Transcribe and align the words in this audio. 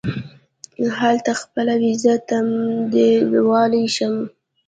هلته 0.99 1.31
خپله 1.41 1.73
وېزه 1.81 2.13
تمدیدولای 2.29 3.85
شم. 3.95 4.15